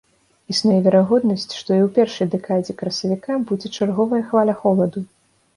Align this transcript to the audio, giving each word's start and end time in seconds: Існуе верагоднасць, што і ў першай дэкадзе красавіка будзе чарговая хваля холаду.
Існуе 0.53 0.77
верагоднасць, 0.87 1.45
што 1.57 1.71
і 1.75 1.81
ў 1.83 1.89
першай 1.99 2.29
дэкадзе 2.37 2.77
красавіка 2.81 3.39
будзе 3.51 3.73
чарговая 3.77 4.23
хваля 4.31 4.61
холаду. 4.65 4.99